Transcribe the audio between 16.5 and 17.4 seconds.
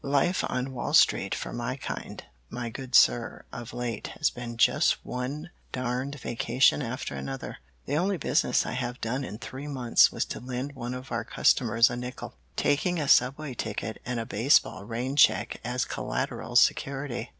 security."